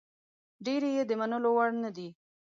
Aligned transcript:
ډېرې 0.65 0.89
یې 0.97 1.03
د 1.07 1.11
منلو 1.19 1.49
وړ 1.55 1.69
نه 1.83 1.89
دي. 1.95 2.09